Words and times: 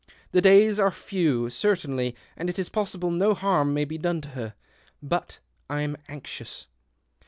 The 0.31 0.41
days 0.41 0.79
are 0.79 0.89
few, 0.89 1.51
certainly, 1.51 2.15
and 2.35 2.49
it 2.49 2.57
is 2.57 2.69
possible 2.69 3.11
no 3.11 3.35
harm 3.35 3.71
may 3.71 3.85
be 3.85 3.99
done 3.99 4.19
to 4.21 4.29
her. 4.29 4.55
But 5.03 5.37
I'm 5.69 5.95
anxious." 6.09 6.65